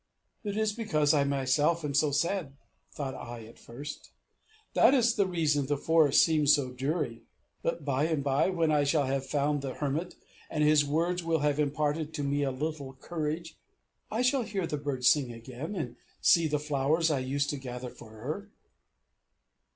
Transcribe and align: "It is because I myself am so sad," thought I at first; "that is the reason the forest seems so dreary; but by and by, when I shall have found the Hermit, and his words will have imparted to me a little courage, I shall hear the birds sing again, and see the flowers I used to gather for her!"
"It 0.43 0.57
is 0.57 0.73
because 0.73 1.13
I 1.13 1.23
myself 1.25 1.85
am 1.85 1.93
so 1.93 2.09
sad," 2.09 2.53
thought 2.91 3.13
I 3.13 3.45
at 3.45 3.59
first; 3.59 4.09
"that 4.73 4.95
is 4.95 5.13
the 5.13 5.27
reason 5.27 5.67
the 5.67 5.77
forest 5.77 6.23
seems 6.23 6.55
so 6.55 6.71
dreary; 6.71 7.21
but 7.61 7.85
by 7.85 8.05
and 8.05 8.23
by, 8.23 8.49
when 8.49 8.71
I 8.71 8.83
shall 8.83 9.05
have 9.05 9.27
found 9.27 9.61
the 9.61 9.75
Hermit, 9.75 10.15
and 10.49 10.63
his 10.63 10.83
words 10.83 11.23
will 11.23 11.41
have 11.45 11.59
imparted 11.59 12.15
to 12.15 12.23
me 12.23 12.41
a 12.41 12.49
little 12.49 12.93
courage, 12.93 13.59
I 14.09 14.23
shall 14.23 14.41
hear 14.41 14.65
the 14.65 14.77
birds 14.77 15.07
sing 15.07 15.31
again, 15.31 15.75
and 15.75 15.97
see 16.19 16.47
the 16.47 16.57
flowers 16.57 17.11
I 17.11 17.19
used 17.19 17.51
to 17.51 17.57
gather 17.57 17.91
for 17.91 18.09
her!" 18.09 18.49